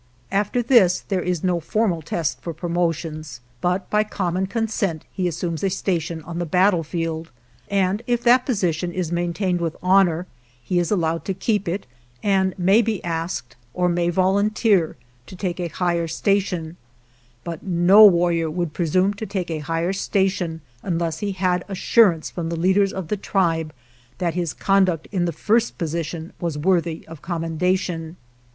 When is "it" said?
11.67-11.85